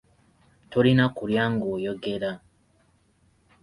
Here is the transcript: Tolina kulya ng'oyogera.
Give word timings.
Tolina 0.71 1.05
kulya 1.17 1.43
ng'oyogera. 1.53 2.31